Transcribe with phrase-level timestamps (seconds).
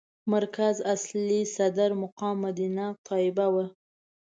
[0.31, 3.65] مرکز اصلي صدر مقام مدینه طیبه وه.